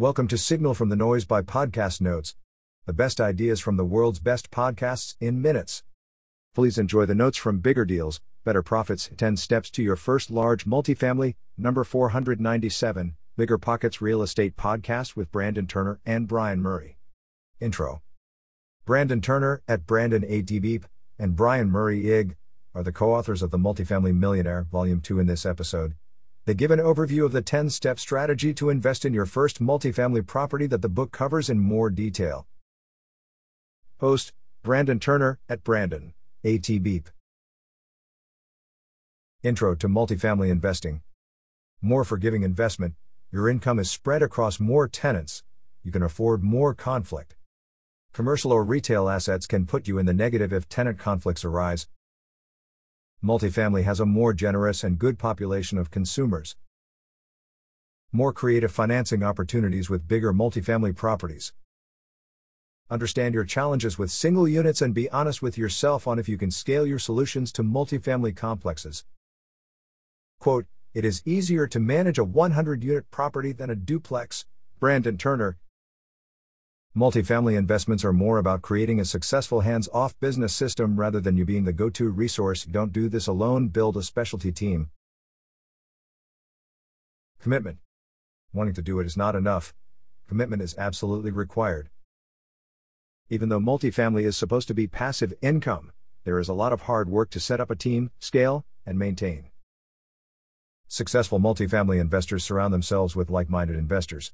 [0.00, 2.34] Welcome to Signal from the Noise by Podcast Notes,
[2.86, 5.82] the best ideas from the world's best podcasts in minutes.
[6.54, 10.64] Please enjoy the notes from Bigger Deals, Better Profits 10 Steps to Your First Large
[10.64, 16.96] Multifamily, number 497, BiggerPockets Real Estate Podcast with Brandon Turner and Brian Murray.
[17.60, 18.00] Intro
[18.86, 20.80] Brandon Turner at Brandon A.
[21.18, 22.36] And Brian Murray IG
[22.74, 25.92] are the co authors of The Multifamily Millionaire, Volume 2 in this episode.
[26.50, 30.26] They give an overview of the 10 step strategy to invest in your first multifamily
[30.26, 32.48] property that the book covers in more detail.
[34.00, 34.32] Host
[34.64, 36.12] Brandon Turner at Brandon,
[36.44, 37.08] AT Beep.
[39.44, 41.02] Intro to Multifamily Investing.
[41.80, 42.96] More forgiving investment,
[43.30, 45.44] your income is spread across more tenants,
[45.84, 47.36] you can afford more conflict.
[48.12, 51.86] Commercial or retail assets can put you in the negative if tenant conflicts arise.
[53.22, 56.56] Multifamily has a more generous and good population of consumers.
[58.12, 61.52] More creative financing opportunities with bigger multifamily properties.
[62.88, 66.50] Understand your challenges with single units and be honest with yourself on if you can
[66.50, 69.04] scale your solutions to multifamily complexes.
[70.38, 74.46] Quote, it is easier to manage a 100 unit property than a duplex.
[74.80, 75.58] Brandon Turner,
[76.96, 81.44] Multifamily investments are more about creating a successful hands off business system rather than you
[81.44, 82.64] being the go to resource.
[82.64, 84.90] Don't do this alone, build a specialty team.
[87.40, 87.78] Commitment.
[88.52, 89.72] Wanting to do it is not enough.
[90.26, 91.90] Commitment is absolutely required.
[93.28, 95.92] Even though multifamily is supposed to be passive income,
[96.24, 99.44] there is a lot of hard work to set up a team, scale, and maintain.
[100.88, 104.32] Successful multifamily investors surround themselves with like minded investors.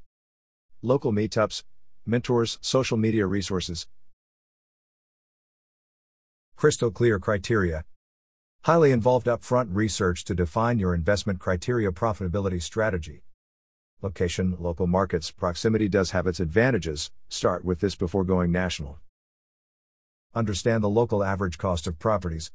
[0.80, 1.62] Local meetups,
[2.06, 3.88] mentors, social media resources.
[6.54, 7.84] Crystal clear criteria.
[8.62, 13.22] Highly involved upfront research to define your investment criteria profitability strategy.
[14.02, 18.98] Location, local markets, proximity does have its advantages, start with this before going national.
[20.34, 22.52] Understand the local average cost of properties.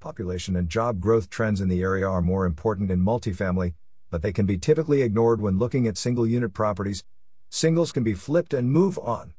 [0.00, 3.74] Population and job growth trends in the area are more important in multifamily,
[4.10, 7.04] but they can be typically ignored when looking at single unit properties,
[7.52, 9.34] Singles can be flipped and move on.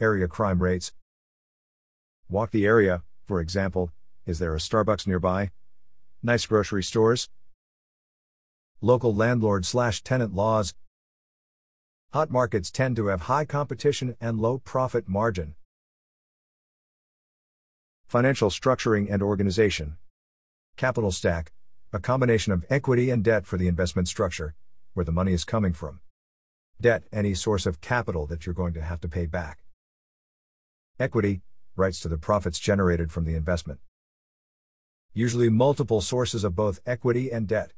[0.00, 0.92] Area crime rates.
[2.30, 3.90] Walk the area, for example,
[4.26, 5.50] is there a Starbucks nearby?
[6.22, 7.30] Nice grocery stores?
[8.80, 10.72] Local landlord slash tenant laws.
[12.12, 15.56] Hot markets tend to have high competition and low profit margin.
[18.06, 19.96] Financial structuring and organization.
[20.76, 21.50] Capital stack,
[21.92, 24.54] a combination of equity and debt for the investment structure,
[24.94, 25.98] where the money is coming from.
[26.80, 29.64] Debt, any source of capital that you're going to have to pay back.
[31.00, 31.40] Equity,
[31.74, 33.80] rights to the profits generated from the investment.
[35.12, 37.72] Usually multiple sources of both equity and debt.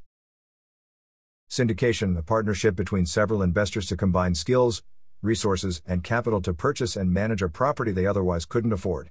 [1.48, 4.82] Syndication, a partnership between several investors to combine skills,
[5.22, 9.10] resources, and capital to purchase and manage a property they otherwise couldn't afford.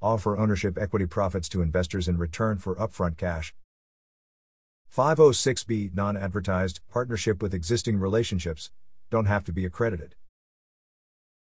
[0.00, 3.56] Offer ownership equity profits to investors in return for upfront cash.
[4.96, 8.70] 506b Non advertised partnership with existing relationships,
[9.10, 10.14] don't have to be accredited.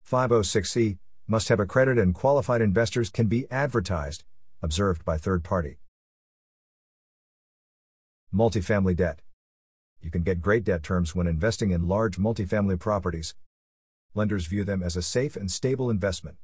[0.09, 4.23] 506c must have accredited and qualified investors can be advertised,
[4.61, 5.77] observed by third party.
[8.33, 9.21] Multifamily debt.
[10.01, 13.35] You can get great debt terms when investing in large multifamily properties.
[14.15, 16.37] Lenders view them as a safe and stable investment.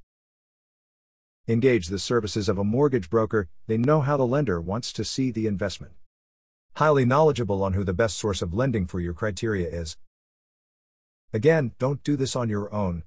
[1.48, 5.32] Engage the services of a mortgage broker, they know how the lender wants to see
[5.32, 5.94] the investment.
[6.76, 9.98] Highly knowledgeable on who the best source of lending for your criteria is.
[11.34, 13.04] Again, don't do this on your own.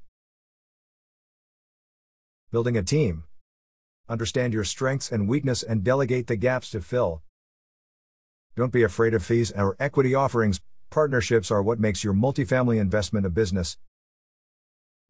[2.50, 3.24] Building a team.
[4.08, 7.22] Understand your strengths and weakness and delegate the gaps to fill.
[8.56, 10.60] Don't be afraid of fees or equity offerings.
[10.90, 13.78] Partnerships are what makes your multifamily investment a business.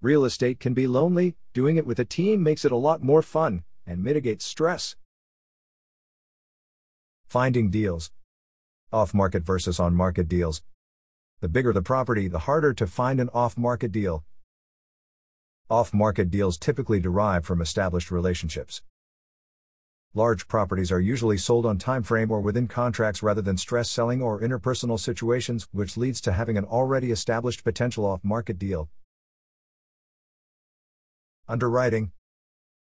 [0.03, 3.23] Real estate can be lonely, doing it with a team makes it a lot more
[3.23, 4.95] fun and mitigates stress.
[7.27, 8.11] Finding deals.
[8.93, 10.63] Off market versus on market deals.
[11.41, 14.25] The bigger the property, the harder to find an off market deal.
[15.71, 18.83] Off market deals typically derive from established relationships.
[20.13, 24.21] Large properties are usually sold on time frame or within contracts rather than stress selling
[24.21, 28.91] or interpersonal situations, which leads to having an already established potential off market deal.
[31.49, 32.13] Underwriting.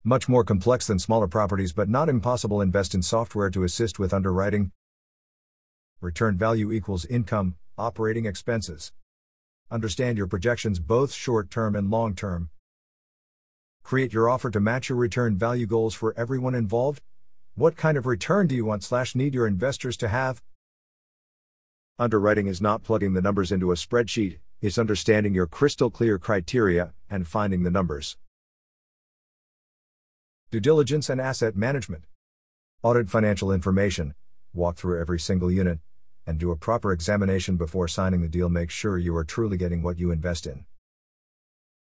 [0.03, 2.59] Much more complex than smaller properties, but not impossible.
[2.59, 4.73] Invest in software to assist with underwriting.
[6.01, 8.91] Return value equals income, Operating expenses.
[9.71, 12.49] Understand your projections both short term and long term.
[13.83, 17.01] Create your offer to match your return value goals for everyone involved.
[17.55, 20.43] What kind of return do you want slash need your investors to have?
[21.97, 26.91] Underwriting is not plugging the numbers into a spreadsheet, it's understanding your crystal clear criteria
[27.09, 28.17] and finding the numbers.
[30.51, 32.03] Due diligence and asset management.
[32.83, 34.15] Audit financial information,
[34.53, 35.79] walk through every single unit,
[36.29, 38.49] and do a proper examination before signing the deal.
[38.49, 40.63] Make sure you are truly getting what you invest in.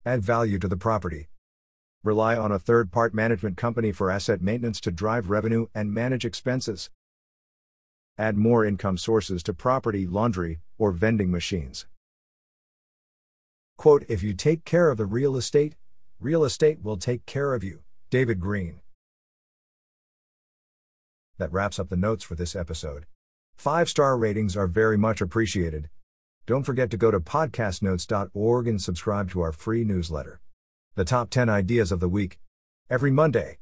[0.07, 1.27] Add value to the property.
[2.05, 6.25] Rely on a third part management company for asset maintenance to drive revenue and manage
[6.25, 6.91] expenses.
[8.17, 11.87] Add more income sources to property, laundry, or vending machines.
[13.77, 15.75] Quote If you take care of the real estate,
[16.21, 17.81] real estate will take care of you.
[18.11, 18.79] David Greene.
[21.39, 23.07] That wraps up the notes for this episode.
[23.61, 25.91] Five star ratings are very much appreciated.
[26.47, 30.41] Don't forget to go to podcastnotes.org and subscribe to our free newsletter.
[30.95, 32.39] The top 10 ideas of the week.
[32.89, 33.59] Every Monday.